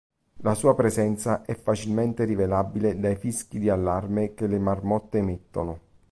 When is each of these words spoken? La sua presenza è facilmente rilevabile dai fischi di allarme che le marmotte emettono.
La 0.37 0.55
sua 0.55 0.73
presenza 0.73 1.45
è 1.45 1.53
facilmente 1.53 2.23
rilevabile 2.23 2.99
dai 2.99 3.15
fischi 3.15 3.59
di 3.59 3.69
allarme 3.69 4.33
che 4.33 4.47
le 4.47 4.57
marmotte 4.57 5.19
emettono. 5.19 5.79